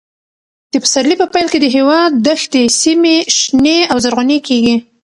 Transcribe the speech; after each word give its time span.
د 0.71 0.73
پسرلي 0.83 1.15
په 1.21 1.27
پیل 1.33 1.47
کې 1.51 1.59
د 1.61 1.65
هېواد 1.75 2.11
دښتي 2.27 2.63
سیمې 2.81 3.15
شنې 3.37 3.77
او 3.91 3.97
زرغونې 4.03 4.39
کېږي. 4.47 4.75